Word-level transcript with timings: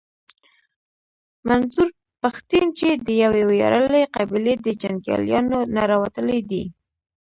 منظور 1.47 1.89
پښتين 2.21 2.65
چې 2.79 2.89
د 3.05 3.07
يوې 3.23 3.43
وياړلې 3.51 4.03
قبيلې 4.15 4.55
د 4.65 4.67
جنګياليانو 4.81 5.59
نه 5.75 5.81
راوتلی 5.91 6.39
دی. 6.49 6.63